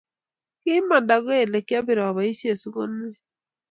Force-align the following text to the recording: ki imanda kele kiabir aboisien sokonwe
ki 0.61 0.71
imanda 0.79 1.15
kele 1.27 1.59
kiabir 1.67 1.99
aboisien 2.07 2.57
sokonwe 2.61 3.09